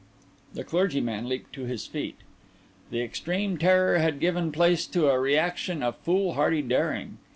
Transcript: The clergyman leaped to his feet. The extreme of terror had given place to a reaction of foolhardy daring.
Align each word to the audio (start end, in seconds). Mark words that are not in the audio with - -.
The 0.55 0.63
clergyman 0.63 1.29
leaped 1.29 1.53
to 1.53 1.65
his 1.65 1.85
feet. 1.85 2.15
The 2.89 3.01
extreme 3.03 3.53
of 3.53 3.59
terror 3.59 3.99
had 3.99 4.19
given 4.19 4.51
place 4.51 4.87
to 4.87 5.09
a 5.11 5.19
reaction 5.19 5.83
of 5.83 5.95
foolhardy 5.97 6.63
daring. 6.63 7.19